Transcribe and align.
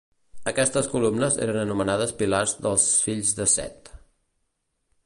Aquestes 0.51 0.87
columnes 0.93 1.37
eren 1.47 1.59
anomenades 1.65 2.15
Pilars 2.23 2.57
dels 2.65 2.89
fills 3.05 3.39
de 3.43 3.49
Set. 3.57 3.95